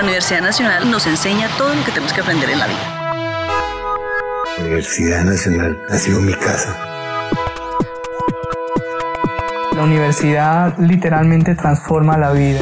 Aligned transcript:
La 0.00 0.04
Universidad 0.04 0.40
Nacional 0.40 0.90
nos 0.90 1.06
enseña 1.06 1.46
todo 1.58 1.74
lo 1.74 1.84
que 1.84 1.92
tenemos 1.92 2.14
que 2.14 2.22
aprender 2.22 2.48
en 2.48 2.58
la 2.58 2.66
vida. 2.68 3.02
La 4.56 4.64
Universidad 4.64 5.24
Nacional 5.24 5.78
ha 5.90 5.98
sido 5.98 6.22
mi 6.22 6.32
casa. 6.32 6.74
La 9.76 9.82
universidad 9.82 10.78
literalmente 10.78 11.54
transforma 11.54 12.16
la 12.16 12.32
vida. 12.32 12.60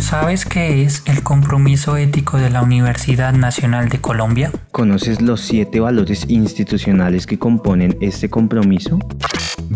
¿Sabes 0.00 0.44
qué 0.44 0.82
es 0.82 1.04
el 1.06 1.22
compromiso 1.22 1.96
ético 1.96 2.38
de 2.38 2.50
la 2.50 2.62
Universidad 2.62 3.32
Nacional 3.32 3.88
de 3.88 4.00
Colombia? 4.00 4.50
¿Conoces 4.72 5.22
los 5.22 5.42
siete 5.42 5.78
valores 5.78 6.24
institucionales 6.28 7.28
que 7.28 7.38
componen 7.38 7.96
este 8.00 8.28
compromiso? 8.28 8.98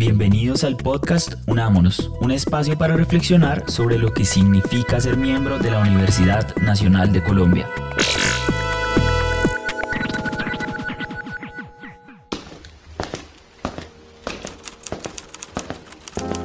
Bienvenidos 0.05 0.65
al 0.65 0.75
podcast 0.75 1.35
Unámonos, 1.47 2.11
un 2.19 2.31
espacio 2.31 2.77
para 2.77 2.97
reflexionar 2.97 3.71
sobre 3.71 3.97
lo 3.97 4.13
que 4.13 4.25
significa 4.25 4.99
ser 4.99 5.15
miembro 5.15 5.59
de 5.59 5.71
la 5.71 5.79
Universidad 5.79 6.53
Nacional 6.57 7.13
de 7.13 7.23
Colombia. 7.23 7.69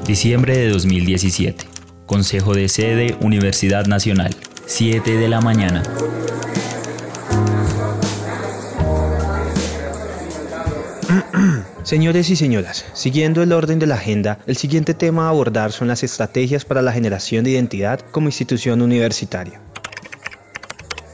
Diciembre 0.06 0.56
de 0.56 0.69
2017. 0.69 1.67
Consejo 2.06 2.55
de 2.55 2.69
sede 2.69 3.19
Universidad 3.20 3.86
Nacional. 3.86 4.36
7 4.67 5.17
de 5.17 5.29
la 5.29 5.41
mañana. 5.41 5.83
Señores 11.89 12.28
y 12.28 12.36
señoras, 12.36 12.84
siguiendo 12.92 13.42
el 13.42 13.50
orden 13.50 13.78
de 13.78 13.86
la 13.86 13.94
agenda, 13.94 14.41
el 14.47 14.58
siguiente 14.58 14.92
tema 14.92 15.25
a 15.25 15.28
abordar 15.31 15.72
son 15.72 15.89
las 15.89 16.03
estrategias 16.03 16.67
para 16.67 16.83
la 16.83 16.92
generación 16.92 17.45
de 17.45 17.53
identidad 17.53 18.00
como 18.00 18.28
institución 18.28 18.83
universitaria. 18.83 19.62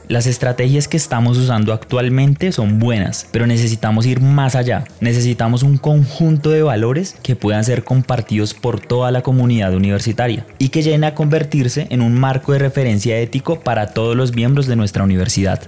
Las 0.09 0.27
estrategias 0.27 0.89
que 0.89 0.97
estamos 0.97 1.37
usando 1.37 1.71
actualmente 1.71 2.51
son 2.51 2.77
buenas, 2.77 3.25
pero 3.31 3.47
necesitamos 3.47 4.05
ir 4.05 4.19
más 4.19 4.57
allá. 4.57 4.83
Necesitamos 4.99 5.63
un 5.63 5.77
conjunto 5.77 6.49
de 6.49 6.61
valores 6.61 7.15
que 7.23 7.37
puedan 7.37 7.63
ser 7.63 7.85
compartidos 7.85 8.53
por 8.53 8.81
toda 8.81 9.11
la 9.11 9.21
comunidad 9.21 9.73
universitaria 9.73 10.45
y 10.57 10.69
que 10.69 10.83
lleguen 10.83 11.05
a 11.05 11.15
convertirse 11.15 11.87
en 11.89 12.01
un 12.01 12.19
marco 12.19 12.51
de 12.51 12.59
referencia 12.59 13.17
ético 13.17 13.61
para 13.61 13.93
todos 13.93 14.17
los 14.17 14.35
miembros 14.35 14.67
de 14.67 14.75
nuestra 14.75 15.05
universidad. 15.05 15.61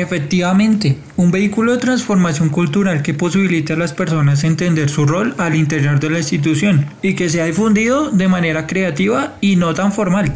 Efectivamente, 0.00 0.96
un 1.16 1.32
vehículo 1.32 1.72
de 1.72 1.78
transformación 1.78 2.50
cultural 2.50 3.02
que 3.02 3.14
posibilite 3.14 3.72
a 3.72 3.76
las 3.76 3.92
personas 3.92 4.44
entender 4.44 4.88
su 4.90 5.06
rol 5.06 5.34
al 5.38 5.56
interior 5.56 5.98
de 5.98 6.08
la 6.08 6.18
institución 6.18 6.86
y 7.02 7.14
que 7.14 7.28
sea 7.28 7.46
difundido 7.46 8.10
de 8.10 8.28
manera 8.28 8.68
creativa 8.68 9.34
y 9.40 9.56
no 9.56 9.74
tan 9.74 9.90
formal. 9.90 10.32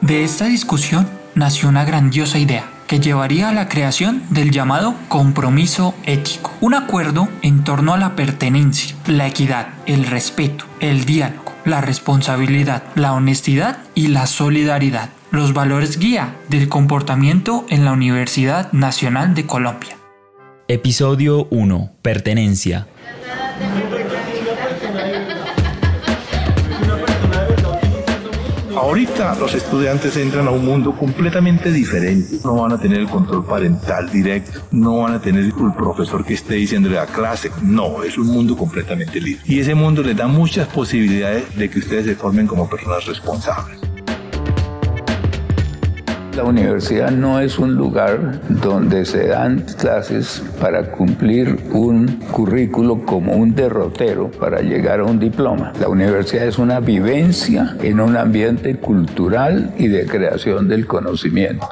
De 0.00 0.22
esta 0.22 0.44
discusión 0.46 1.08
nació 1.34 1.68
una 1.68 1.84
grandiosa 1.84 2.38
idea 2.38 2.70
que 2.86 3.00
llevaría 3.00 3.48
a 3.48 3.52
la 3.52 3.68
creación 3.68 4.22
del 4.30 4.52
llamado 4.52 4.94
compromiso 5.08 5.96
ético, 6.04 6.52
un 6.60 6.74
acuerdo 6.74 7.28
en 7.42 7.64
torno 7.64 7.92
a 7.92 7.98
la 7.98 8.14
pertenencia, 8.14 8.94
la 9.06 9.26
equidad, 9.26 9.68
el 9.86 10.04
respeto, 10.04 10.66
el 10.78 11.06
diálogo, 11.06 11.51
la 11.64 11.80
responsabilidad, 11.80 12.82
la 12.94 13.12
honestidad 13.12 13.78
y 13.94 14.08
la 14.08 14.26
solidaridad, 14.26 15.10
los 15.30 15.54
valores 15.54 15.98
guía 15.98 16.36
del 16.48 16.68
comportamiento 16.68 17.64
en 17.68 17.84
la 17.84 17.92
Universidad 17.92 18.72
Nacional 18.72 19.34
de 19.34 19.46
Colombia. 19.46 19.96
Episodio 20.68 21.46
1. 21.50 21.92
Pertenencia. 22.02 22.86
Ahorita 28.82 29.36
los 29.36 29.54
estudiantes 29.54 30.16
entran 30.16 30.48
a 30.48 30.50
un 30.50 30.64
mundo 30.64 30.92
completamente 30.98 31.70
diferente. 31.70 32.40
No 32.42 32.56
van 32.56 32.72
a 32.72 32.80
tener 32.80 32.98
el 32.98 33.08
control 33.08 33.46
parental 33.46 34.10
directo, 34.10 34.60
no 34.72 35.02
van 35.02 35.14
a 35.14 35.20
tener 35.20 35.44
el 35.44 35.52
profesor 35.52 36.24
que 36.24 36.34
esté 36.34 36.54
diciéndole 36.54 36.98
a 36.98 37.06
clase. 37.06 37.52
No, 37.62 38.02
es 38.02 38.18
un 38.18 38.26
mundo 38.26 38.56
completamente 38.56 39.20
libre. 39.20 39.40
Y 39.46 39.60
ese 39.60 39.76
mundo 39.76 40.02
les 40.02 40.16
da 40.16 40.26
muchas 40.26 40.66
posibilidades 40.66 41.56
de 41.56 41.70
que 41.70 41.78
ustedes 41.78 42.06
se 42.06 42.16
formen 42.16 42.48
como 42.48 42.68
personas 42.68 43.06
responsables. 43.06 43.91
La 46.36 46.44
universidad 46.44 47.10
no 47.10 47.40
es 47.40 47.58
un 47.58 47.74
lugar 47.74 48.40
donde 48.48 49.04
se 49.04 49.26
dan 49.26 49.66
clases 49.78 50.42
para 50.58 50.90
cumplir 50.90 51.58
un 51.72 52.06
currículo 52.32 53.04
como 53.04 53.34
un 53.34 53.54
derrotero 53.54 54.30
para 54.30 54.62
llegar 54.62 55.00
a 55.00 55.04
un 55.04 55.18
diploma. 55.18 55.74
La 55.78 55.88
universidad 55.88 56.46
es 56.46 56.58
una 56.58 56.80
vivencia 56.80 57.76
en 57.82 58.00
un 58.00 58.16
ambiente 58.16 58.76
cultural 58.76 59.74
y 59.76 59.88
de 59.88 60.06
creación 60.06 60.68
del 60.68 60.86
conocimiento. 60.86 61.68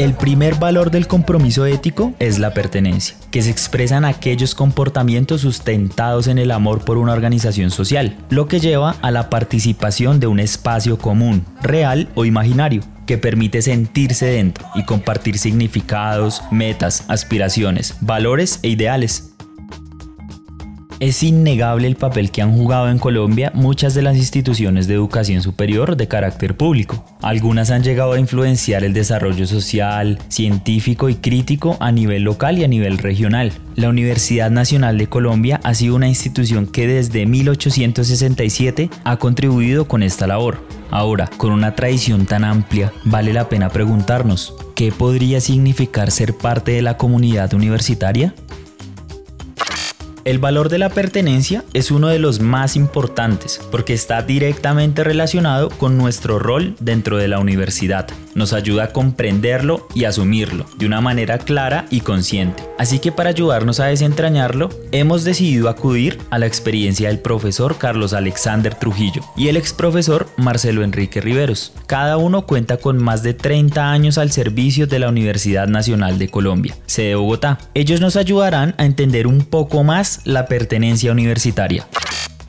El 0.00 0.14
primer 0.14 0.54
valor 0.54 0.90
del 0.90 1.06
compromiso 1.06 1.66
ético 1.66 2.14
es 2.20 2.38
la 2.38 2.54
pertenencia, 2.54 3.14
que 3.30 3.42
se 3.42 3.50
expresa 3.50 3.98
en 3.98 4.06
aquellos 4.06 4.54
comportamientos 4.54 5.42
sustentados 5.42 6.26
en 6.26 6.38
el 6.38 6.52
amor 6.52 6.86
por 6.86 6.96
una 6.96 7.12
organización 7.12 7.70
social, 7.70 8.16
lo 8.30 8.48
que 8.48 8.60
lleva 8.60 8.96
a 9.02 9.10
la 9.10 9.28
participación 9.28 10.18
de 10.18 10.26
un 10.26 10.40
espacio 10.40 10.96
común, 10.96 11.44
real 11.60 12.08
o 12.14 12.24
imaginario, 12.24 12.82
que 13.04 13.18
permite 13.18 13.60
sentirse 13.60 14.24
dentro 14.24 14.66
y 14.74 14.84
compartir 14.84 15.36
significados, 15.36 16.40
metas, 16.50 17.04
aspiraciones, 17.08 17.96
valores 18.00 18.58
e 18.62 18.68
ideales. 18.68 19.29
Es 21.00 21.22
innegable 21.22 21.86
el 21.86 21.96
papel 21.96 22.30
que 22.30 22.42
han 22.42 22.52
jugado 22.52 22.90
en 22.90 22.98
Colombia 22.98 23.50
muchas 23.54 23.94
de 23.94 24.02
las 24.02 24.18
instituciones 24.18 24.86
de 24.86 24.92
educación 24.92 25.40
superior 25.40 25.96
de 25.96 26.08
carácter 26.08 26.58
público. 26.58 27.02
Algunas 27.22 27.70
han 27.70 27.82
llegado 27.82 28.12
a 28.12 28.20
influenciar 28.20 28.84
el 28.84 28.92
desarrollo 28.92 29.46
social, 29.46 30.18
científico 30.28 31.08
y 31.08 31.14
crítico 31.14 31.78
a 31.80 31.90
nivel 31.90 32.24
local 32.24 32.58
y 32.58 32.64
a 32.64 32.68
nivel 32.68 32.98
regional. 32.98 33.50
La 33.76 33.88
Universidad 33.88 34.50
Nacional 34.50 34.98
de 34.98 35.06
Colombia 35.06 35.58
ha 35.64 35.72
sido 35.72 35.96
una 35.96 36.06
institución 36.06 36.66
que 36.66 36.86
desde 36.86 37.24
1867 37.24 38.90
ha 39.02 39.16
contribuido 39.16 39.88
con 39.88 40.02
esta 40.02 40.26
labor. 40.26 40.58
Ahora, 40.90 41.30
con 41.38 41.52
una 41.52 41.74
tradición 41.74 42.26
tan 42.26 42.44
amplia, 42.44 42.92
vale 43.04 43.32
la 43.32 43.48
pena 43.48 43.70
preguntarnos, 43.70 44.54
¿qué 44.74 44.92
podría 44.92 45.40
significar 45.40 46.10
ser 46.10 46.36
parte 46.36 46.72
de 46.72 46.82
la 46.82 46.98
comunidad 46.98 47.54
universitaria? 47.54 48.34
El 50.24 50.38
valor 50.38 50.68
de 50.68 50.78
la 50.78 50.90
pertenencia 50.90 51.64
es 51.72 51.90
uno 51.90 52.08
de 52.08 52.18
los 52.18 52.40
más 52.40 52.76
importantes 52.76 53.58
porque 53.70 53.94
está 53.94 54.20
directamente 54.22 55.02
relacionado 55.02 55.70
con 55.70 55.96
nuestro 55.96 56.38
rol 56.38 56.74
dentro 56.78 57.16
de 57.16 57.28
la 57.28 57.38
universidad. 57.38 58.06
Nos 58.34 58.52
ayuda 58.52 58.84
a 58.84 58.92
comprenderlo 58.92 59.88
y 59.94 60.04
asumirlo 60.04 60.66
de 60.76 60.86
una 60.86 61.00
manera 61.00 61.38
clara 61.38 61.86
y 61.90 62.00
consciente. 62.00 62.62
Así 62.78 62.98
que 62.98 63.12
para 63.12 63.30
ayudarnos 63.30 63.80
a 63.80 63.86
desentrañarlo, 63.86 64.70
hemos 64.92 65.24
decidido 65.24 65.68
acudir 65.68 66.18
a 66.30 66.38
la 66.38 66.46
experiencia 66.46 67.08
del 67.08 67.18
profesor 67.18 67.76
Carlos 67.78 68.12
Alexander 68.12 68.74
Trujillo 68.74 69.22
y 69.36 69.48
el 69.48 69.56
ex 69.56 69.72
profesor 69.72 70.28
Marcelo 70.36 70.82
Enrique 70.82 71.20
Riveros. 71.20 71.72
Cada 71.86 72.16
uno 72.16 72.46
cuenta 72.46 72.76
con 72.76 73.02
más 73.02 73.22
de 73.22 73.34
30 73.34 73.90
años 73.90 74.18
al 74.18 74.30
servicio 74.30 74.86
de 74.86 74.98
la 74.98 75.08
Universidad 75.08 75.68
Nacional 75.68 76.18
de 76.18 76.28
Colombia, 76.28 76.76
sede 76.86 77.14
Bogotá. 77.14 77.58
Ellos 77.74 78.00
nos 78.00 78.16
ayudarán 78.16 78.74
a 78.78 78.84
entender 78.84 79.26
un 79.26 79.44
poco 79.44 79.84
más 79.84 80.20
la 80.24 80.46
pertenencia 80.46 81.12
universitaria. 81.12 81.86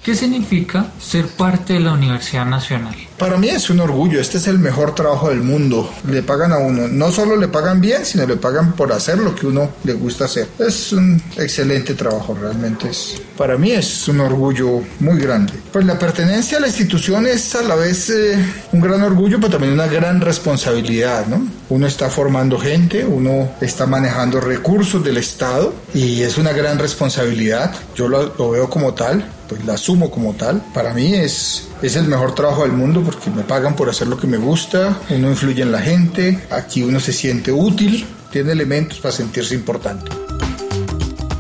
¿Qué 0.04 0.16
significa 0.16 0.88
ser 1.00 1.28
parte 1.28 1.74
de 1.74 1.80
la 1.80 1.94
Universidad 1.94 2.48
Nacional? 2.48 2.96
Para 3.20 3.38
mí 3.38 3.50
es 3.50 3.70
un 3.70 3.82
orgullo, 3.82 4.20
este 4.20 4.40
es 4.40 4.48
el 4.48 4.58
mejor 4.58 4.96
trabajo 4.96 5.30
del 5.30 5.44
mundo. 5.44 5.94
Le 6.08 6.24
pagan 6.24 6.52
a 6.54 6.58
uno, 6.58 6.88
no 6.88 7.12
solo 7.12 7.36
le 7.36 7.48
pagan 7.48 7.80
bien, 7.80 8.04
sino 8.04 8.26
le 8.26 8.36
pagan 8.36 8.74
por 8.74 8.92
hacer 8.92 9.20
lo 9.20 9.36
que 9.36 9.46
uno 9.46 9.70
le 9.84 9.94
gusta 9.94 10.26
hacer. 10.26 10.48
Es 10.58 10.92
un 10.92 11.22
excelente 11.38 11.94
trabajo, 11.94 12.34
realmente 12.34 12.90
es. 12.90 13.22
Para 13.38 13.60
mí 13.60 13.74
es 13.74 14.08
un 14.08 14.22
orgullo 14.22 14.82
muy 15.02 15.20
grande. 15.20 15.54
Pues 15.72 15.86
la 15.86 16.00
pertenencia 16.00 16.58
a 16.58 16.62
la 16.62 16.68
institución 16.68 17.28
es 17.28 17.54
a 17.54 17.62
la 17.62 17.76
vez 17.76 18.10
eh, 18.10 18.44
un 18.72 18.82
gran 18.82 19.04
orgullo, 19.04 19.38
pero 19.40 19.52
también 19.52 19.74
una 19.74 19.86
gran 19.86 20.20
responsabilidad, 20.20 21.28
¿no? 21.28 21.46
Uno 21.70 21.86
está 21.86 22.10
formando 22.10 22.58
gente, 22.58 23.06
uno 23.06 23.52
está 23.62 23.86
manejando 23.86 24.42
recursos 24.42 25.04
del 25.04 25.18
Estado 25.18 25.76
y 25.94 26.24
es 26.24 26.40
una 26.40 26.54
gran 26.54 26.80
responsabilidad. 26.80 27.72
Yo 27.96 28.08
lo, 28.08 28.34
lo 28.36 28.50
veo 28.50 28.68
como 28.68 28.96
tal 28.96 29.30
pues 29.52 29.66
la 29.66 29.74
asumo 29.74 30.10
como 30.10 30.34
tal. 30.34 30.64
Para 30.74 30.94
mí 30.94 31.14
es, 31.14 31.68
es 31.82 31.98
el 31.98 32.08
mejor 32.08 32.34
trabajo 32.34 32.64
del 32.64 32.72
mundo 32.72 33.04
porque 33.04 33.30
me 33.30 33.44
pagan 33.44 33.76
por 33.76 33.90
hacer 33.90 34.08
lo 34.08 34.18
que 34.18 34.26
me 34.26 34.38
gusta, 34.38 34.98
uno 35.10 35.30
influye 35.30 35.62
en 35.62 35.74
la 35.74 35.82
gente, 35.82 36.40
aquí 36.50 36.84
uno 36.84 37.02
se 37.02 37.12
siente 37.12 37.52
útil, 37.52 38.06
tiene 38.32 38.54
elementos 38.54 39.02
para 39.02 39.12
sentirse 39.12 39.54
importante. 39.54 40.10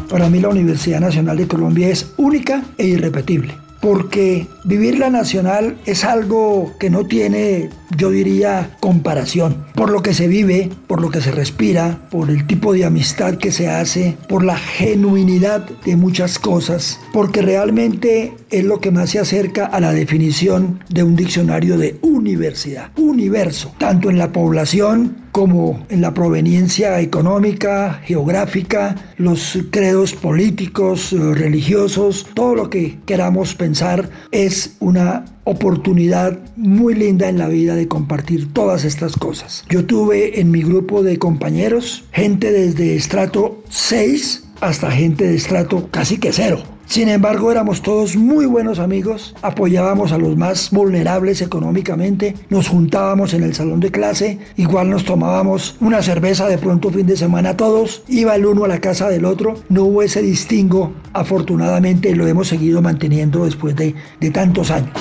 Para 0.09 0.29
mí 0.29 0.41
la 0.41 0.49
Universidad 0.49 0.99
Nacional 0.99 1.37
de 1.37 1.47
Colombia 1.47 1.87
es 1.87 2.07
única 2.17 2.61
e 2.77 2.87
irrepetible 2.87 3.57
porque 3.79 4.47
vivir 4.63 4.99
la 4.99 5.09
nacional 5.09 5.77
es 5.85 6.03
algo 6.03 6.73
que 6.79 6.89
no 6.89 7.05
tiene, 7.05 7.69
yo 7.97 8.11
diría, 8.11 8.77
comparación. 8.79 9.65
Por 9.75 9.91
lo 9.91 10.01
que 10.01 10.13
se 10.13 10.27
vive, 10.27 10.69
por 10.87 11.01
lo 11.01 11.09
que 11.09 11.21
se 11.21 11.31
respira, 11.31 11.99
por 12.09 12.29
el 12.29 12.45
tipo 12.47 12.73
de 12.73 12.85
amistad 12.85 13.35
que 13.35 13.51
se 13.51 13.69
hace, 13.69 14.17
por 14.27 14.43
la 14.43 14.57
genuinidad 14.57 15.69
de 15.85 15.95
muchas 15.95 16.39
cosas, 16.39 16.99
porque 17.13 17.41
realmente 17.41 18.33
es 18.49 18.63
lo 18.63 18.79
que 18.79 18.91
más 18.91 19.11
se 19.11 19.19
acerca 19.19 19.65
a 19.65 19.79
la 19.79 19.93
definición 19.93 20.79
de 20.89 21.03
un 21.03 21.15
diccionario 21.15 21.77
de 21.77 21.97
universidad, 22.01 22.91
universo, 22.97 23.73
tanto 23.77 24.09
en 24.09 24.17
la 24.17 24.31
población 24.31 25.17
como 25.31 25.85
en 25.89 26.01
la 26.01 26.13
proveniencia 26.13 26.99
económica, 26.99 28.01
geográfica, 28.03 28.95
los 29.17 29.59
credos 29.71 30.13
políticos, 30.13 31.11
religiosos, 31.13 32.27
todo 32.33 32.55
lo 32.55 32.69
que 32.69 32.99
queramos 33.05 33.55
pensar 33.55 34.09
es 34.31 34.75
una 34.79 35.25
oportunidad 35.43 36.39
muy 36.55 36.93
linda 36.95 37.29
en 37.29 37.37
la 37.37 37.47
vida 37.47 37.75
de 37.75 37.87
compartir 37.87 38.53
todas 38.53 38.85
estas 38.85 39.15
cosas. 39.15 39.65
Yo 39.69 39.85
tuve 39.85 40.39
en 40.39 40.51
mi 40.51 40.61
grupo 40.61 41.03
de 41.03 41.17
compañeros 41.17 42.03
gente 42.11 42.51
desde 42.51 42.95
estrato 42.95 43.63
6 43.69 44.43
hasta 44.61 44.91
gente 44.91 45.27
de 45.27 45.35
estrato 45.35 45.87
casi 45.89 46.17
que 46.17 46.31
cero. 46.31 46.63
Sin 46.85 47.07
embargo, 47.07 47.51
éramos 47.51 47.81
todos 47.81 48.17
muy 48.17 48.45
buenos 48.45 48.77
amigos, 48.77 49.33
apoyábamos 49.41 50.11
a 50.11 50.17
los 50.17 50.35
más 50.35 50.71
vulnerables 50.71 51.41
económicamente, 51.41 52.35
nos 52.49 52.67
juntábamos 52.67 53.33
en 53.33 53.43
el 53.43 53.55
salón 53.55 53.79
de 53.79 53.91
clase, 53.91 54.39
igual 54.57 54.89
nos 54.89 55.05
tomábamos 55.05 55.77
una 55.79 56.01
cerveza 56.01 56.47
de 56.47 56.57
pronto 56.57 56.89
fin 56.89 57.07
de 57.07 57.15
semana 57.15 57.55
todos, 57.55 58.03
iba 58.09 58.35
el 58.35 58.45
uno 58.45 58.65
a 58.65 58.67
la 58.67 58.81
casa 58.81 59.07
del 59.07 59.23
otro, 59.23 59.55
no 59.69 59.85
hubo 59.85 60.03
ese 60.03 60.21
distingo, 60.21 60.91
afortunadamente 61.13 62.13
lo 62.13 62.27
hemos 62.27 62.49
seguido 62.49 62.81
manteniendo 62.81 63.45
después 63.45 63.73
de, 63.77 63.95
de 64.19 64.29
tantos 64.31 64.69
años. 64.69 64.91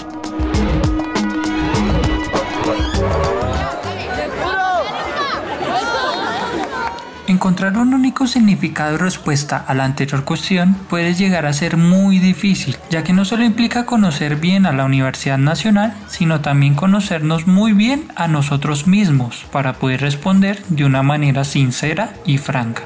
Encontrar 7.41 7.79
un 7.79 7.95
único 7.95 8.27
significado 8.27 8.97
y 8.97 8.99
respuesta 8.99 9.57
a 9.57 9.73
la 9.73 9.85
anterior 9.85 10.27
cuestión 10.27 10.75
puede 10.91 11.15
llegar 11.15 11.47
a 11.47 11.55
ser 11.55 11.79
muy 11.79 12.19
difícil, 12.19 12.77
ya 12.91 13.03
que 13.03 13.15
no 13.15 13.25
solo 13.25 13.45
implica 13.45 13.87
conocer 13.87 14.37
bien 14.37 14.67
a 14.67 14.73
la 14.73 14.85
Universidad 14.85 15.39
Nacional, 15.39 15.95
sino 16.07 16.43
también 16.43 16.75
conocernos 16.75 17.47
muy 17.47 17.73
bien 17.73 18.13
a 18.15 18.29
nosotros 18.29 18.87
mismos 18.87 19.47
para 19.51 19.73
poder 19.73 20.03
responder 20.03 20.63
de 20.69 20.85
una 20.85 21.03
manera 21.03 21.45
sincera 21.45 22.13
y 22.27 22.37
franca. 22.37 22.83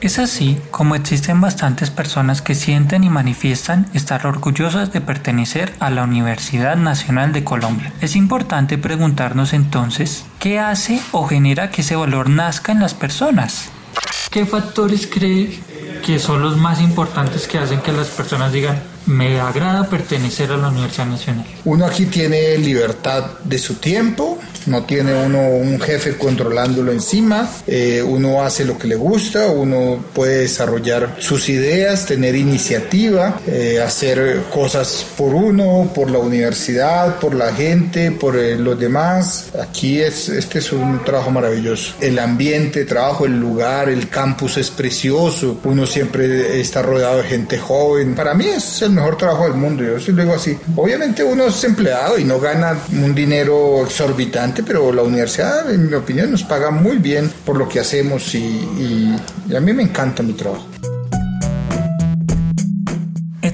Es 0.00 0.18
así 0.18 0.58
como 0.70 0.94
existen 0.94 1.42
bastantes 1.42 1.90
personas 1.90 2.40
que 2.40 2.54
sienten 2.54 3.04
y 3.04 3.10
manifiestan 3.10 3.88
estar 3.92 4.26
orgullosas 4.26 4.90
de 4.90 5.02
pertenecer 5.02 5.74
a 5.80 5.90
la 5.90 6.04
Universidad 6.04 6.76
Nacional 6.76 7.34
de 7.34 7.44
Colombia. 7.44 7.92
Es 8.00 8.16
importante 8.16 8.78
preguntarnos 8.78 9.52
entonces, 9.52 10.24
¿qué 10.42 10.58
hace 10.58 11.00
o 11.12 11.28
genera 11.28 11.70
que 11.70 11.82
ese 11.82 11.94
valor 11.94 12.28
nazca 12.28 12.72
en 12.72 12.80
las 12.80 12.94
personas? 12.94 13.68
¿Qué 14.28 14.44
factores 14.44 15.06
cree 15.06 15.60
que 16.04 16.18
son 16.18 16.42
los 16.42 16.56
más 16.56 16.80
importantes 16.80 17.46
que 17.46 17.58
hacen 17.58 17.80
que 17.80 17.92
las 17.92 18.08
personas 18.08 18.50
digan, 18.50 18.82
me 19.06 19.40
agrada 19.40 19.88
pertenecer 19.88 20.50
a 20.52 20.56
la 20.56 20.68
Universidad 20.68 21.06
Nacional. 21.06 21.46
Uno 21.64 21.86
aquí 21.86 22.06
tiene 22.06 22.56
libertad 22.58 23.24
de 23.44 23.58
su 23.58 23.74
tiempo, 23.74 24.38
no 24.66 24.84
tiene 24.84 25.14
uno 25.14 25.48
un 25.48 25.80
jefe 25.80 26.16
controlándolo 26.16 26.92
encima, 26.92 27.50
eh, 27.66 28.02
uno 28.02 28.42
hace 28.42 28.64
lo 28.64 28.78
que 28.78 28.86
le 28.86 28.94
gusta, 28.94 29.48
uno 29.48 30.02
puede 30.12 30.40
desarrollar 30.40 31.16
sus 31.18 31.48
ideas, 31.48 32.06
tener 32.06 32.34
iniciativa, 32.36 33.40
eh, 33.46 33.80
hacer 33.84 34.42
cosas 34.52 35.06
por 35.16 35.34
uno, 35.34 35.90
por 35.94 36.10
la 36.10 36.18
universidad, 36.18 37.18
por 37.18 37.34
la 37.34 37.52
gente, 37.52 38.12
por 38.12 38.36
eh, 38.36 38.56
los 38.56 38.78
demás. 38.78 39.46
Aquí 39.60 40.00
es, 40.00 40.28
este 40.28 40.60
es 40.60 40.72
un 40.72 41.04
trabajo 41.04 41.30
maravilloso. 41.30 41.94
El 42.00 42.18
ambiente, 42.18 42.84
trabajo, 42.84 43.26
el 43.26 43.38
lugar, 43.38 43.88
el 43.88 44.08
campus 44.08 44.56
es 44.56 44.70
precioso, 44.70 45.58
uno 45.64 45.86
siempre 45.86 46.60
está 46.60 46.82
rodeado 46.82 47.18
de 47.18 47.24
gente 47.24 47.58
joven. 47.58 48.14
Para 48.14 48.34
mí 48.34 48.46
es 48.46 48.82
el 48.82 48.91
mejor 48.92 49.16
trabajo 49.16 49.44
del 49.44 49.54
mundo, 49.54 49.82
yo 49.82 49.98
sí 49.98 50.12
lo 50.12 50.32
así. 50.34 50.58
Obviamente 50.76 51.24
uno 51.24 51.44
es 51.44 51.64
empleado 51.64 52.18
y 52.18 52.24
no 52.24 52.38
gana 52.38 52.76
un 52.92 53.14
dinero 53.14 53.84
exorbitante, 53.84 54.62
pero 54.62 54.92
la 54.92 55.02
universidad, 55.02 55.70
en 55.72 55.88
mi 55.88 55.94
opinión, 55.94 56.30
nos 56.30 56.42
paga 56.42 56.70
muy 56.70 56.98
bien 56.98 57.30
por 57.44 57.56
lo 57.56 57.68
que 57.68 57.80
hacemos 57.80 58.34
y 58.34 59.14
a 59.54 59.60
mí 59.60 59.72
me 59.72 59.82
encanta 59.82 60.22
mi 60.22 60.32
trabajo. 60.34 60.66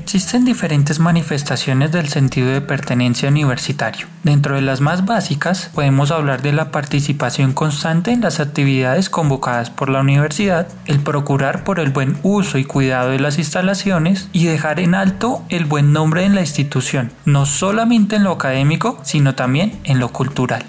Existen 0.09 0.47
diferentes 0.47 1.01
manifestaciones 1.01 1.93
del 1.93 2.09
sentido 2.09 2.49
de 2.49 2.63
pertenencia 2.63 3.29
universitario. 3.29 4.07
Dentro 4.23 4.55
de 4.55 4.63
las 4.63 4.81
más 4.81 5.05
básicas 5.05 5.71
podemos 5.75 6.11
hablar 6.13 6.41
de 6.41 6.55
la 6.55 6.71
participación 6.71 7.53
constante 7.53 8.11
en 8.11 8.23
las 8.23 8.41
actividades 8.41 9.11
convocadas 9.11 9.69
por 9.69 9.91
la 9.91 10.01
universidad, 10.01 10.67
el 10.87 11.01
procurar 11.01 11.63
por 11.63 11.79
el 11.79 11.91
buen 11.91 12.17
uso 12.23 12.57
y 12.57 12.65
cuidado 12.65 13.11
de 13.11 13.21
las 13.21 13.37
instalaciones 13.37 14.31
y 14.33 14.47
dejar 14.47 14.81
en 14.81 14.95
alto 14.95 15.45
el 15.51 15.67
buen 15.67 15.93
nombre 15.93 16.25
en 16.25 16.35
la 16.35 16.41
institución, 16.41 17.13
no 17.27 17.45
solamente 17.45 18.17
en 18.17 18.25
lo 18.25 18.33
académico, 18.33 18.99
sino 19.03 19.35
también 19.35 19.79
en 19.85 19.99
lo 19.99 20.09
cultural. 20.09 20.65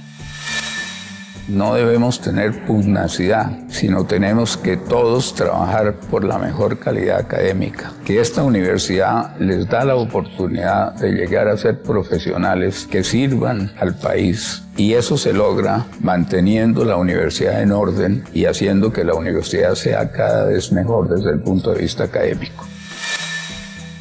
No 1.49 1.73
debemos 1.73 2.21
tener 2.21 2.63
pugnacidad, 2.67 3.49
sino 3.69 4.05
tenemos 4.05 4.55
que 4.55 4.77
todos 4.77 5.33
trabajar 5.33 5.95
por 6.11 6.23
la 6.23 6.37
mejor 6.37 6.77
calidad 6.77 7.17
académica. 7.17 7.91
Que 8.05 8.21
esta 8.21 8.43
universidad 8.43 9.35
les 9.39 9.67
da 9.67 9.83
la 9.83 9.95
oportunidad 9.95 10.93
de 10.93 11.11
llegar 11.11 11.47
a 11.47 11.57
ser 11.57 11.81
profesionales 11.81 12.87
que 12.89 13.03
sirvan 13.03 13.71
al 13.79 13.95
país. 13.95 14.61
Y 14.77 14.93
eso 14.93 15.17
se 15.17 15.33
logra 15.33 15.87
manteniendo 16.01 16.85
la 16.85 16.97
universidad 16.97 17.63
en 17.63 17.71
orden 17.71 18.23
y 18.31 18.45
haciendo 18.45 18.93
que 18.93 19.03
la 19.03 19.15
universidad 19.15 19.73
sea 19.73 20.11
cada 20.11 20.45
vez 20.45 20.71
mejor 20.71 21.09
desde 21.09 21.31
el 21.31 21.39
punto 21.39 21.71
de 21.71 21.81
vista 21.81 22.03
académico. 22.03 22.63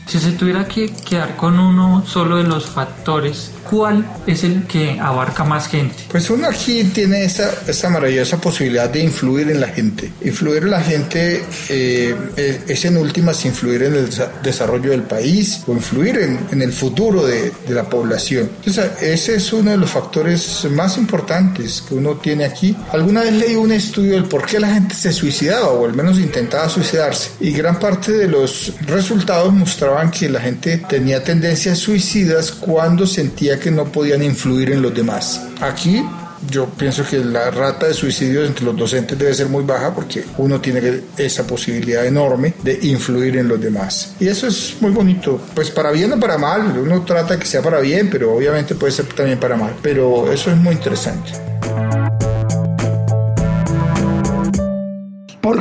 Si 0.09 0.19
se 0.19 0.33
tuviera 0.33 0.67
que 0.67 0.91
quedar 0.91 1.37
con 1.37 1.59
uno 1.59 2.03
solo 2.07 2.39
de 2.39 2.45
los 2.45 2.65
factores 2.65 3.53
¿cuál 3.69 4.05
es 4.27 4.45
el 4.45 4.65
que 4.65 4.99
abarca 5.01 5.45
más 5.45 5.69
gente? 5.69 5.95
Pues 6.09 6.31
uno 6.31 6.49
aquí 6.49 6.85
tiene 6.85 7.25
esa, 7.25 7.53
esa 7.67 7.91
maravillosa 7.91 8.41
posibilidad 8.41 8.89
de 8.89 9.03
influir 9.03 9.51
en 9.51 9.61
la 9.61 9.69
gente. 9.69 10.11
Influir 10.23 10.63
en 10.65 10.71
la 10.71 10.81
gente 10.81 11.45
eh, 11.69 12.63
es 12.67 12.85
en 12.85 12.97
últimas 12.97 13.45
influir 13.45 13.83
en 13.83 13.95
el 13.95 14.11
desarrollo 14.43 14.91
del 14.91 15.03
país 15.03 15.63
o 15.67 15.73
influir 15.73 16.19
en, 16.19 16.39
en 16.51 16.63
el 16.63 16.73
futuro 16.73 17.27
de, 17.27 17.53
de, 17.67 17.75
la 17.75 17.85
población. 17.85 18.51
Entonces, 18.59 19.03
ese 19.03 19.37
es 19.37 19.53
uno 19.53 19.71
de 19.71 19.77
los 19.77 19.91
factores 19.91 20.67
más 20.71 20.97
importantes 20.97 21.83
que 21.83 21.95
uno 21.95 22.15
tiene 22.15 22.45
aquí. 22.45 22.77
Alguna 22.93 23.23
vez 23.23 23.35
leí 23.35 23.55
un 23.55 23.73
estudio 23.73 24.13
del 24.13 24.25
por 24.25 24.47
qué 24.47 24.59
la 24.59 24.73
gente 24.73 24.95
se 24.95 25.13
suicidaba 25.13 25.69
o 25.69 25.85
al 25.85 25.95
menos 25.95 26.19
intentaba 26.19 26.69
suicidarse 26.69 27.31
y 27.41 27.53
gran 27.53 27.79
parte 27.79 28.13
de 28.13 28.29
los 28.29 28.73
resultados 28.87 29.53
mostraban 29.53 29.98
que 30.07 30.29
la 30.29 30.41
gente 30.41 30.79
tenía 30.89 31.23
tendencias 31.25 31.79
suicidas 31.79 32.53
cuando 32.53 33.07
sentía 33.07 33.59
que 33.59 33.71
no 33.71 33.87
podían 33.87 34.23
influir 34.23 34.71
en 34.71 34.83
los 34.83 34.95
demás. 34.95 35.43
Aquí 35.61 36.03
yo 36.49 36.67
pienso 36.67 37.05
que 37.05 37.19
la 37.19 37.51
rata 37.51 37.87
de 37.87 37.95
suicidios 37.95 38.47
entre 38.47 38.65
los 38.65 38.77
docentes 38.77 39.19
debe 39.19 39.35
ser 39.35 39.49
muy 39.49 39.65
baja 39.65 39.93
porque 39.95 40.25
uno 40.39 40.61
tiene 40.61 41.01
esa 41.17 41.47
posibilidad 41.47 42.07
enorme 42.07 42.55
de 42.63 42.79
influir 42.83 43.37
en 43.37 43.49
los 43.49 43.61
demás. 43.61 44.15
Y 44.21 44.29
eso 44.29 44.47
es 44.47 44.77
muy 44.81 44.93
bonito, 44.93 45.41
pues 45.55 45.71
para 45.71 45.91
bien 45.91 46.13
o 46.13 46.21
para 46.21 46.39
mal, 46.39 46.79
uno 46.79 47.05
trata 47.05 47.39
que 47.39 47.47
sea 47.47 47.61
para 47.61 47.81
bien, 47.81 48.09
pero 48.11 48.35
obviamente 48.35 48.75
puede 48.75 48.93
ser 48.93 49.07
también 49.07 49.41
para 49.41 49.57
mal, 49.57 49.75
pero 49.83 50.33
eso 50.33 50.51
es 50.51 50.57
muy 50.57 50.75
interesante. 50.75 51.58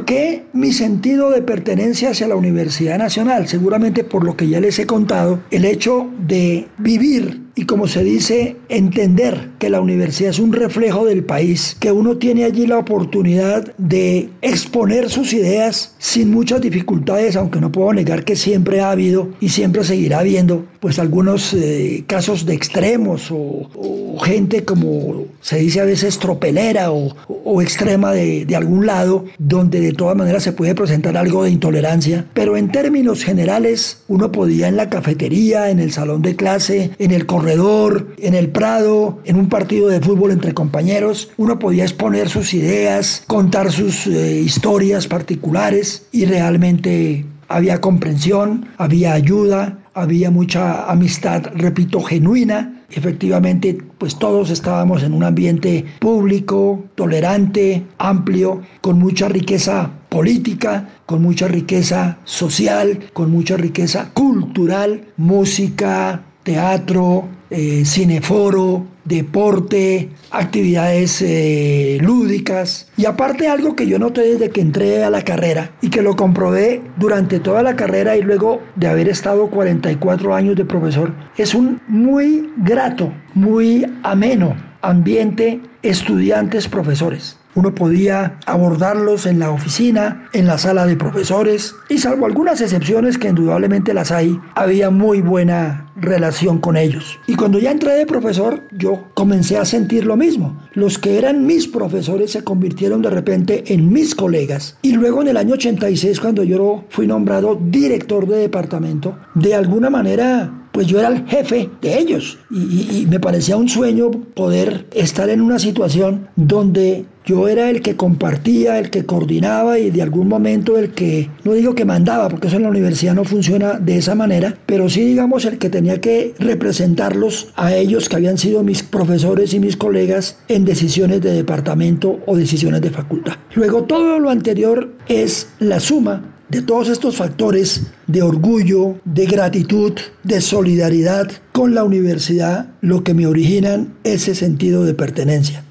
Qué 0.08 0.46
mi 0.54 0.72
sentido 0.72 1.30
de 1.30 1.44
pertenencia 1.44 2.12
hacia 2.12 2.28
la 2.28 2.36
Universidad 2.36 2.98
Nacional? 2.98 3.48
Seguramente 3.48 4.04
por 4.04 4.24
lo 4.24 4.36
que 4.36 4.48
ya 4.48 4.60
les 4.60 4.80
he 4.80 4.88
contado, 4.88 5.42
el 5.52 5.66
hecho 5.66 6.10
de 6.18 6.68
vivir 6.80 7.48
y 7.58 7.66
como 7.66 7.88
se 7.88 8.04
dice, 8.04 8.56
entender 8.70 9.50
que 9.58 9.72
la 9.72 9.82
universidad 9.82 10.30
es 10.30 10.38
un 10.38 10.54
reflejo 10.54 11.06
del 11.06 11.24
país, 11.24 11.76
que 11.80 11.92
uno 11.92 12.18
tiene 12.18 12.44
allí 12.44 12.68
la 12.68 12.78
oportunidad 12.78 13.76
de 13.80 14.30
exponer 14.44 15.10
sus 15.10 15.34
ideas 15.34 15.96
sin 15.98 16.30
muchas 16.30 16.62
dificultades, 16.62 17.36
aunque 17.36 17.60
no 17.60 17.72
puedo 17.72 17.94
negar 17.94 18.26
que 18.26 18.36
siempre 18.36 18.80
ha 18.82 18.92
habido 18.92 19.30
y 19.40 19.50
siempre 19.50 19.84
seguirá 19.84 20.20
habiendo, 20.20 20.68
pues 20.80 21.00
algunos 21.00 21.52
eh, 21.56 22.04
casos 22.06 22.46
de 22.46 22.54
extremos 22.54 23.30
o, 23.32 23.68
gente 24.18 24.66
como 24.66 25.26
se 25.42 25.58
dice 25.60 25.82
a 25.82 25.86
veces 25.86 26.20
tropelera 26.20 26.92
o, 26.92 27.62
extrema 27.62 28.12
de, 28.12 28.46
de 28.46 28.56
algún 28.56 28.86
lado, 28.86 29.26
donde 29.38 29.80
de 29.80 29.94
todas 29.94 30.16
maneras 30.16 30.44
se 30.44 30.52
puede 30.52 30.76
presentar 30.76 31.18
algo 31.18 31.44
de 31.44 31.52
intolerancia, 31.52 32.26
pero 32.34 32.58
en 32.58 32.72
términos 32.72 33.24
generales 33.24 34.04
uno 34.08 34.32
podía 34.32 34.68
en 34.68 34.78
la 34.78 34.90
cafetería, 34.90 35.70
en 35.70 35.80
el 35.80 35.92
salón 35.92 36.22
de 36.22 36.36
clase, 36.36 36.92
en 37.00 37.12
el 37.12 37.26
corredor, 37.26 38.16
en 38.18 38.34
el 38.34 38.50
Prado, 38.50 39.20
en 39.26 39.38
un 39.38 39.50
partido 39.50 39.88
de 39.90 40.02
fútbol 40.02 40.32
entre 40.32 40.54
compañeros. 40.54 41.30
Uno 41.38 41.60
podía 41.60 41.84
exponer 41.84 42.30
sus 42.30 42.54
ideas, 42.54 43.24
contar 43.28 43.72
sus 43.72 44.08
eh, 44.08 44.42
historias 44.42 45.08
particulares 45.08 46.08
y 46.12 46.26
realmente 46.26 47.26
había 47.48 47.80
comprensión, 47.80 48.68
había 48.78 49.14
ayuda, 49.14 49.80
había 49.94 50.32
mucha 50.32 50.90
amistad, 50.90 51.44
repito, 51.56 52.02
genuina. 52.02 52.77
Efectivamente, 52.90 53.78
pues 53.98 54.18
todos 54.18 54.50
estábamos 54.50 55.04
en 55.04 55.14
un 55.14 55.24
ambiente 55.24 55.86
público, 56.00 56.86
tolerante, 56.96 57.86
amplio, 57.98 58.62
con 58.82 58.98
mucha 58.98 59.28
riqueza 59.28 59.92
política, 60.10 60.90
con 61.06 61.22
mucha 61.22 61.48
riqueza 61.48 62.18
social, 62.24 63.00
con 63.12 63.30
mucha 63.30 63.58
riqueza 63.58 64.12
cultural, 64.14 65.06
música, 65.18 66.24
teatro, 66.44 67.28
eh, 67.50 67.84
cineforo, 67.86 68.86
deporte, 69.08 70.10
actividades 70.32 71.22
eh, 71.22 71.98
lúdicas. 72.02 72.90
Y 72.98 73.06
aparte 73.06 73.48
algo 73.48 73.76
que 73.76 73.88
yo 73.88 74.00
noté 74.00 74.22
desde 74.22 74.50
que 74.50 74.62
entré 74.62 75.04
a 75.04 75.10
la 75.10 75.24
carrera 75.24 75.72
y 75.82 75.90
que 75.90 76.02
lo 76.02 76.16
comprobé 76.16 76.82
durante 76.98 77.40
toda 77.40 77.64
la 77.64 77.76
carrera 77.76 78.18
y 78.18 78.22
luego 78.22 78.62
de 78.76 78.88
haber 78.88 79.10
estado 79.10 79.50
44 79.50 80.36
años 80.36 80.56
de 80.56 80.66
profesor, 80.66 81.14
es 81.38 81.56
un 81.56 81.82
muy 81.88 82.52
grato, 82.58 83.14
muy 83.34 83.86
ameno 84.04 84.56
ambiente 84.82 85.60
estudiantes-profesores. 85.82 87.38
Uno 87.58 87.74
podía 87.74 88.38
abordarlos 88.46 89.26
en 89.26 89.40
la 89.40 89.50
oficina, 89.50 90.30
en 90.32 90.46
la 90.46 90.60
sala 90.60 90.86
de 90.86 90.96
profesores, 90.96 91.74
y 91.90 91.98
salvo 91.98 92.28
algunas 92.28 92.62
excepciones 92.62 93.18
que 93.18 93.30
indudablemente 93.30 93.96
las 93.96 94.12
hay, 94.12 94.40
había 94.54 94.92
muy 94.92 95.22
buena 95.22 95.92
relación 95.96 96.60
con 96.60 96.78
ellos. 96.78 97.18
Y 97.26 97.34
cuando 97.34 97.58
ya 97.58 97.72
entré 97.72 97.94
de 97.94 98.06
profesor, 98.06 98.62
yo 98.78 99.06
comencé 99.16 99.58
a 99.58 99.66
sentir 99.66 100.06
lo 100.06 100.16
mismo. 100.16 100.56
Los 100.76 101.00
que 101.00 101.18
eran 101.18 101.48
mis 101.48 101.68
profesores 101.68 102.30
se 102.30 102.44
convirtieron 102.44 103.02
de 103.02 103.10
repente 103.10 103.64
en 103.74 103.92
mis 103.92 104.14
colegas. 104.14 104.78
Y 104.84 104.92
luego 104.92 105.24
en 105.24 105.30
el 105.30 105.38
año 105.38 105.56
86, 105.56 106.20
cuando 106.20 106.44
yo 106.44 106.86
fui 106.90 107.08
nombrado 107.08 107.60
director 107.60 108.28
de 108.28 108.38
departamento, 108.38 109.18
de 109.34 109.56
alguna 109.56 109.90
manera 109.90 110.54
pues 110.78 110.86
yo 110.86 111.00
era 111.00 111.08
el 111.08 111.26
jefe 111.26 111.72
de 111.82 111.98
ellos 111.98 112.38
y, 112.52 113.08
me 113.10 113.20
parecía 113.20 113.58
un 113.58 113.68
sueño 113.68 114.12
poder 114.12 114.86
estar 114.94 115.28
en 115.28 115.42
una 115.42 115.58
situación 115.58 116.28
donde 116.36 117.08
yo 117.28 117.50
era 117.50 117.70
el 117.70 117.82
que 117.82 117.98
compartía, 117.98 118.80
el 118.80 118.90
que 118.90 119.06
coordinaba 119.06 119.78
y 119.80 119.92
de 119.92 120.02
algún 120.02 120.30
momento 120.30 120.78
el 120.78 120.92
que, 120.92 121.30
no 121.44 121.54
digo 121.54 121.76
que 121.76 121.84
mandaba, 121.84 122.30
porque 122.30 122.48
eso 122.48 122.56
en 122.56 122.64
la 122.64 122.70
universidad 122.70 123.14
no 123.14 123.26
funciona 123.26 123.74
de 123.74 123.98
esa 123.98 124.16
manera, 124.16 124.58
pero 124.66 124.88
sí 124.88 125.02
digamos 125.02 125.44
el 125.44 125.58
que 125.58 125.70
tenía 125.70 126.00
que 126.00 126.34
representarlos 126.40 127.52
a 127.58 127.76
ellos 127.76 128.08
que 128.08 128.16
habían 128.16 128.38
sido 128.38 128.64
mis 128.64 128.82
profesores 128.82 129.54
y 129.54 129.60
mis 129.60 129.76
colegas 129.76 130.38
en 130.48 130.64
decisiones 130.64 131.20
de 131.22 131.34
departamento 131.34 132.18
o 132.26 132.38
decisiones 132.38 132.82
de 132.82 132.92
facultad. 132.92 133.34
Luego 133.56 133.84
todo 133.84 134.20
lo 134.20 134.30
anterior 134.30 134.90
es 135.10 135.50
la 135.60 135.82
suma 135.82 136.34
de 136.48 136.62
todos 136.62 136.88
estos 136.88 137.18
factores 137.18 137.88
de 138.08 138.22
orgullo, 138.22 138.96
de 139.04 139.26
gratitud, 139.26 139.92
de 140.24 140.40
solidaridad 140.40 141.30
con 141.52 141.76
la 141.76 141.84
universidad, 141.84 142.70
lo 142.80 143.04
que 143.04 143.14
me 143.14 143.28
originan 143.28 143.96
ese 144.06 144.34
sentido 144.34 144.86
de 144.86 144.94
pertenencia. 144.94 145.66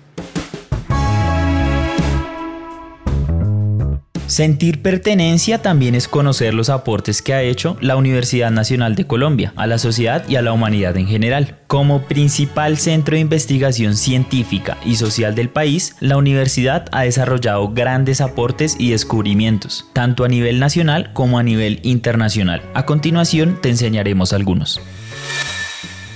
Sentir 4.26 4.83
pertenencia 4.83 5.62
también 5.62 5.95
es 5.95 6.09
conocer 6.09 6.52
los 6.52 6.68
aportes 6.68 7.23
que 7.23 7.33
ha 7.33 7.42
hecho 7.42 7.76
la 7.80 7.97
Universidad 7.97 8.50
Nacional 8.50 8.97
de 8.97 9.06
Colombia 9.06 9.52
a 9.54 9.68
la 9.68 9.78
sociedad 9.78 10.28
y 10.28 10.35
a 10.35 10.42
la 10.42 10.52
humanidad 10.52 10.97
en 10.97 11.06
general. 11.06 11.61
Como 11.68 12.02
principal 12.02 12.76
centro 12.76 13.14
de 13.14 13.21
investigación 13.21 13.97
científica 13.97 14.78
y 14.85 14.97
social 14.97 15.37
del 15.37 15.49
país, 15.49 15.95
la 16.00 16.16
universidad 16.16 16.87
ha 16.90 17.02
desarrollado 17.02 17.68
grandes 17.68 18.21
aportes 18.21 18.75
y 18.80 18.90
descubrimientos, 18.90 19.87
tanto 19.92 20.25
a 20.25 20.28
nivel 20.28 20.59
nacional 20.59 21.12
como 21.12 21.38
a 21.38 21.45
nivel 21.45 21.78
internacional. 21.85 22.62
A 22.75 22.85
continuación 22.85 23.61
te 23.62 23.68
enseñaremos 23.68 24.33
algunos. 24.33 24.80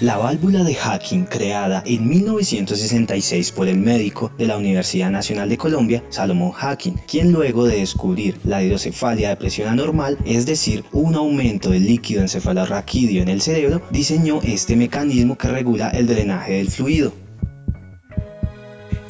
La 0.01 0.17
válvula 0.17 0.65
de 0.65 0.75
Hacking, 0.75 1.27
creada 1.27 1.83
en 1.85 2.09
1966 2.09 3.53
por 3.53 3.69
el 3.69 3.77
médico 3.77 4.33
de 4.39 4.47
la 4.47 4.57
Universidad 4.57 5.11
Nacional 5.11 5.51
de 5.51 5.59
Colombia, 5.59 6.03
Salomón 6.09 6.53
Hacking, 6.53 6.95
quien 7.07 7.33
luego 7.33 7.67
de 7.67 7.81
descubrir 7.81 8.41
la 8.45 8.63
hidrocefalia 8.63 9.29
de 9.29 9.37
presión 9.37 9.69
anormal, 9.69 10.17
es 10.25 10.47
decir, 10.47 10.87
un 10.93 11.17
aumento 11.17 11.69
del 11.69 11.85
líquido 11.85 12.23
encefalorraquídeo 12.23 13.23
en 13.23 13.29
el 13.29 13.43
cerebro, 13.43 13.83
diseñó 13.91 14.41
este 14.43 14.75
mecanismo 14.75 15.37
que 15.37 15.49
regula 15.49 15.91
el 15.91 16.07
drenaje 16.07 16.55
del 16.55 16.71
fluido. 16.71 17.13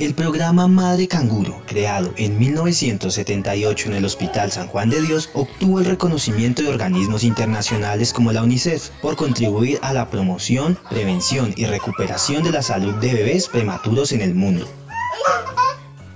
El 0.00 0.14
programa 0.14 0.66
Madre 0.66 1.08
Canguro, 1.08 1.60
creado 1.66 2.14
en 2.16 2.38
1978 2.38 3.88
en 3.90 3.96
el 3.96 4.06
Hospital 4.06 4.50
San 4.50 4.66
Juan 4.66 4.88
de 4.88 5.02
Dios, 5.02 5.28
obtuvo 5.34 5.78
el 5.78 5.84
reconocimiento 5.84 6.62
de 6.62 6.70
organismos 6.70 7.22
internacionales 7.22 8.14
como 8.14 8.32
la 8.32 8.42
UNICEF 8.42 8.88
por 9.02 9.16
contribuir 9.16 9.78
a 9.82 9.92
la 9.92 10.08
promoción, 10.08 10.78
prevención 10.88 11.52
y 11.54 11.66
recuperación 11.66 12.42
de 12.42 12.50
la 12.50 12.62
salud 12.62 12.94
de 12.94 13.12
bebés 13.12 13.48
prematuros 13.48 14.12
en 14.12 14.22
el 14.22 14.34
mundo. 14.34 14.66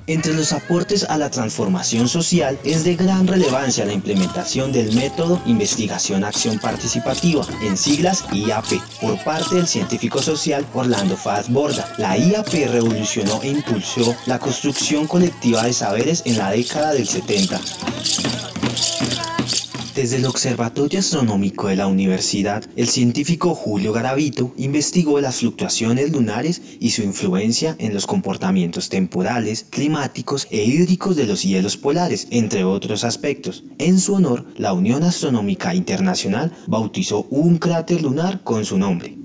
Entre 0.07 0.35
los 0.35 0.53
aportes 0.53 1.05
a 1.05 1.17
la 1.17 1.31
transformación 1.31 2.09
social 2.09 2.59
es 2.63 2.85
de 2.85 2.95
gran 2.95 3.27
relevancia 3.27 3.87
la 3.87 3.95
implementación 3.95 4.71
del 4.71 4.95
método 4.95 5.41
Investigación-Acción 5.47 6.59
Participativa, 6.59 7.47
en 7.63 7.79
siglas 7.79 8.23
IAP, 8.31 8.67
por 9.01 9.23
parte 9.25 9.55
del 9.55 9.67
científico 9.67 10.21
social 10.21 10.67
Orlando 10.75 11.17
Faz 11.17 11.49
Borda. 11.49 11.91
La 11.97 12.19
IAP 12.19 12.53
revolucionó 12.71 13.41
e 13.43 13.49
impulsó 13.49 14.15
la 14.27 14.39
construcción 14.39 15.07
colectiva 15.07 15.63
de 15.63 15.73
saberes 15.73 16.23
en 16.27 16.37
la 16.37 16.51
década 16.51 16.93
del 16.93 17.09
70. 17.09 17.59
Desde 19.95 20.17
el 20.17 20.27
Observatorio 20.27 20.99
Astronómico 20.99 21.69
de 21.69 21.77
la 21.77 21.87
Universidad, 21.87 22.65
el 22.75 22.89
científico 22.89 23.55
Julio 23.55 23.93
Garavito 23.93 24.53
investigó 24.57 25.21
las 25.21 25.37
fluctuaciones 25.37 26.11
lunares 26.11 26.61
y 26.81 26.91
su 26.91 27.03
influencia 27.03 27.77
en 27.79 27.95
los 27.95 28.05
comportamientos 28.05 28.89
temporales, 28.89 29.67
climáticos 29.71 30.49
e 30.51 30.65
hídricos 30.65 31.15
de 31.15 31.27
los 31.27 31.45
hielos 31.45 31.77
polares, 31.77 32.27
entre 32.33 32.65
otros 32.65 33.05
aspectos. 33.05 33.63
En 33.79 34.01
su 34.01 34.15
honor, 34.15 34.45
la 34.57 34.73
Unión 34.73 35.05
Astronómica 35.05 35.77
Internacional 35.77 36.53
bautizó 36.67 37.29
un 37.31 37.59
cráter 37.59 38.03
lunar 38.03 38.43
con 38.43 38.65
su 38.65 38.77
nombre. 38.77 39.17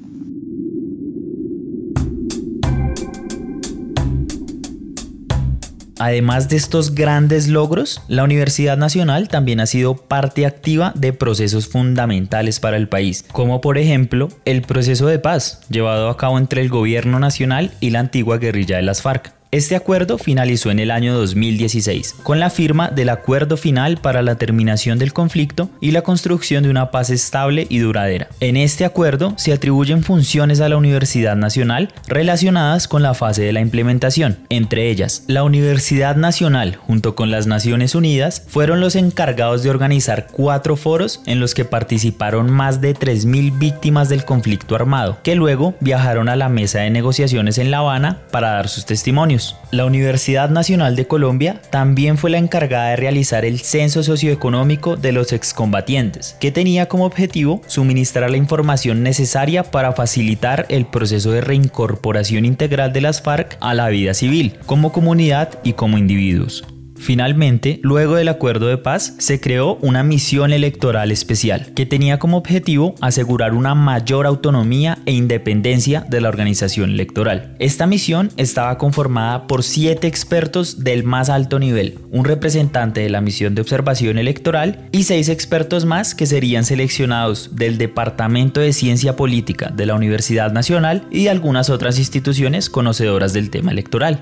Además 6.00 6.50
de 6.50 6.56
estos 6.56 6.96
grandes 6.96 7.48
logros, 7.48 8.02
la 8.08 8.24
Universidad 8.24 8.78
Nacional 8.78 9.28
también 9.28 9.60
ha 9.60 9.66
sido 9.66 9.96
parte 9.96 10.46
activa 10.46 10.94
de 10.96 11.14
procesos 11.14 11.68
fundamentales 11.68 12.60
para 12.60 12.78
el 12.78 12.88
país, 12.88 13.26
como 13.32 13.62
por 13.62 13.78
ejemplo 13.78 14.30
el 14.46 14.62
proceso 14.62 15.08
de 15.08 15.20
paz 15.20 15.62
llevado 15.70 16.10
a 16.10 16.18
cabo 16.18 16.38
entre 16.38 16.62
el 16.62 16.70
gobierno 16.70 17.20
nacional 17.20 17.72
y 17.80 17.90
la 17.90 18.00
antigua 18.00 18.38
guerrilla 18.38 18.78
de 18.78 18.84
las 18.84 19.02
FARC. 19.02 19.39
Este 19.52 19.76
acuerdo 19.76 20.20
finalizó 20.20 20.70
en 20.70 20.78
el 20.78 20.92
año 20.92 21.18
2016, 21.18 22.18
con 22.22 22.40
la 22.40 22.52
firma 22.52 22.90
del 22.90 23.10
Acuerdo 23.10 23.58
Final 23.58 23.98
para 23.98 24.22
la 24.22 24.36
Terminación 24.36 25.00
del 25.00 25.12
Conflicto 25.12 25.72
y 25.82 25.90
la 25.90 26.04
construcción 26.04 26.62
de 26.62 26.70
una 26.70 26.92
paz 26.92 27.10
estable 27.10 27.66
y 27.68 27.80
duradera. 27.80 28.28
En 28.42 28.58
este 28.58 28.86
acuerdo 28.86 29.34
se 29.38 29.52
atribuyen 29.52 30.04
funciones 30.04 30.62
a 30.62 30.70
la 30.70 30.78
Universidad 30.78 31.36
Nacional 31.36 31.92
relacionadas 32.08 32.88
con 32.88 33.02
la 33.02 33.16
fase 33.16 33.42
de 33.42 33.52
la 33.52 33.60
implementación. 33.60 34.38
Entre 34.50 34.92
ellas, 34.92 35.24
la 35.26 35.44
Universidad 35.44 36.16
Nacional, 36.16 36.76
junto 36.76 37.16
con 37.16 37.32
las 37.32 37.48
Naciones 37.48 37.96
Unidas, 37.96 38.44
fueron 38.48 38.80
los 38.82 38.96
encargados 38.96 39.64
de 39.64 39.72
organizar 39.72 40.28
cuatro 40.32 40.76
foros 40.76 41.22
en 41.26 41.40
los 41.40 41.56
que 41.56 41.66
participaron 41.66 42.52
más 42.52 42.82
de 42.82 42.94
3.000 42.94 43.58
víctimas 43.58 44.10
del 44.10 44.26
conflicto 44.26 44.76
armado, 44.76 45.18
que 45.24 45.34
luego 45.34 45.74
viajaron 45.80 46.30
a 46.30 46.36
la 46.36 46.50
mesa 46.50 46.82
de 46.82 46.92
negociaciones 46.92 47.58
en 47.58 47.72
La 47.72 47.80
Habana 47.80 48.20
para 48.30 48.52
dar 48.52 48.70
sus 48.70 48.86
testimonios. 48.86 49.39
La 49.72 49.86
Universidad 49.86 50.50
Nacional 50.50 50.96
de 50.96 51.08
Colombia 51.08 51.62
también 51.70 52.18
fue 52.18 52.30
la 52.30 52.38
encargada 52.38 52.90
de 52.90 52.96
realizar 52.96 53.46
el 53.46 53.60
censo 53.60 54.04
socioeconómico 54.04 54.96
de 54.96 55.12
los 55.12 55.34
excombatientes, 55.34 56.36
que 56.40 56.52
tenía 56.52 56.88
como 56.88 57.06
objetivo 57.06 57.62
suministrar 57.68 58.32
la 58.32 58.38
información 58.38 59.04
necesaria 59.04 59.64
para 59.64 59.94
facilitar 59.94 60.66
el 60.70 60.86
proceso 60.86 61.32
de 61.32 61.42
reincorporación 61.42 62.46
integral 62.46 62.94
de 62.94 63.02
las 63.02 63.22
FARC 63.22 63.58
a 63.60 63.74
la 63.74 63.90
vida 63.90 64.14
civil, 64.14 64.58
como 64.66 64.92
comunidad 64.92 65.60
y 65.64 65.74
como 65.74 65.98
individuos. 65.98 66.64
Finalmente, 67.00 67.80
luego 67.82 68.16
del 68.16 68.28
acuerdo 68.28 68.68
de 68.68 68.78
paz, 68.78 69.16
se 69.20 69.40
creó 69.40 69.78
una 69.82 70.04
misión 70.04 70.52
electoral 70.52 71.12
especial 71.12 71.74
que 71.74 71.86
tenía 71.86 72.20
como 72.20 72.38
objetivo 72.38 72.94
asegurar 73.00 73.54
una 73.54 73.74
mayor 73.74 74.26
autonomía 74.26 75.00
e 75.06 75.14
independencia 75.14 76.06
de 76.10 76.20
la 76.20 76.28
organización 76.28 76.92
electoral. 76.92 77.56
Esta 77.58 77.88
misión 77.88 78.32
estaba 78.36 78.78
conformada 78.78 79.48
por 79.48 79.64
siete 79.64 80.08
expertos 80.08 80.84
del 80.84 81.06
más 81.06 81.30
alto 81.30 81.58
nivel, 81.58 81.98
un 82.12 82.26
representante 82.26 83.00
de 83.00 83.10
la 83.10 83.22
misión 83.22 83.56
de 83.56 83.62
observación 83.62 84.18
electoral 84.18 84.90
y 84.92 85.04
seis 85.04 85.30
expertos 85.30 85.86
más 85.86 86.14
que 86.14 86.26
serían 86.26 86.66
seleccionados 86.66 87.56
del 87.56 87.78
Departamento 87.78 88.60
de 88.60 88.74
Ciencia 88.74 89.16
Política 89.16 89.72
de 89.74 89.86
la 89.86 89.96
Universidad 89.96 90.52
Nacional 90.52 91.08
y 91.12 91.24
de 91.24 91.30
algunas 91.30 91.70
otras 91.70 91.98
instituciones 91.98 92.70
conocedoras 92.70 93.32
del 93.32 93.50
tema 93.50 93.72
electoral. 93.72 94.22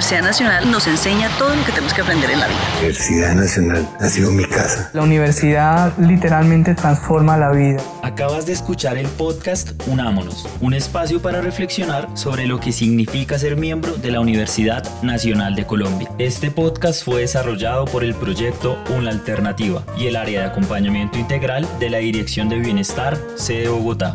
Universidad 0.00 0.22
Nacional 0.22 0.70
nos 0.70 0.86
enseña 0.86 1.28
todo 1.36 1.54
lo 1.54 1.62
que 1.62 1.72
tenemos 1.72 1.92
que 1.92 2.00
aprender 2.00 2.30
en 2.30 2.40
la 2.40 2.48
vida. 2.48 2.58
La 2.58 2.78
Universidad 2.78 3.34
Nacional 3.34 3.88
ha 4.00 4.08
sido 4.08 4.30
mi 4.30 4.46
casa. 4.46 4.90
La 4.94 5.02
universidad 5.02 5.92
literalmente 5.98 6.74
transforma 6.74 7.36
la 7.36 7.50
vida. 7.50 7.82
Acabas 8.02 8.46
de 8.46 8.54
escuchar 8.54 8.96
el 8.96 9.06
podcast 9.08 9.72
Unámonos, 9.88 10.48
un 10.62 10.72
espacio 10.72 11.20
para 11.20 11.42
reflexionar 11.42 12.08
sobre 12.14 12.46
lo 12.46 12.58
que 12.60 12.72
significa 12.72 13.38
ser 13.38 13.58
miembro 13.58 13.92
de 13.92 14.10
la 14.10 14.20
Universidad 14.20 14.82
Nacional 15.02 15.54
de 15.54 15.66
Colombia. 15.66 16.10
Este 16.16 16.50
podcast 16.50 17.04
fue 17.04 17.20
desarrollado 17.20 17.84
por 17.84 18.02
el 18.02 18.14
proyecto 18.14 18.82
Una 18.96 19.10
Alternativa 19.10 19.84
y 19.98 20.06
el 20.06 20.16
área 20.16 20.40
de 20.40 20.46
acompañamiento 20.46 21.18
integral 21.18 21.68
de 21.78 21.90
la 21.90 21.98
Dirección 21.98 22.48
de 22.48 22.58
Bienestar, 22.58 23.18
sede 23.36 23.68
Bogotá. 23.68 24.14